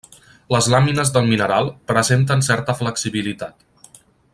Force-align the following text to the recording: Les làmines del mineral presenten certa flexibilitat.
Les 0.53 0.69
làmines 0.73 1.11
del 1.17 1.29
mineral 1.33 1.69
presenten 1.93 2.43
certa 2.51 2.79
flexibilitat. 2.83 4.05